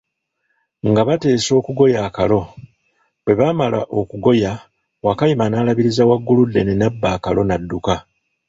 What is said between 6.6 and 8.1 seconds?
nabba akalo nadduka.